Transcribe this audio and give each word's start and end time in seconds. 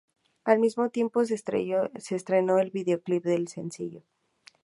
Al 0.45 0.57
mismo 0.57 0.89
tiempo 0.89 1.23
se 1.25 1.35
estrenó 1.35 2.57
el 2.57 2.71
videoclip 2.71 3.23
del 3.23 3.47
sencillo. 3.47 4.01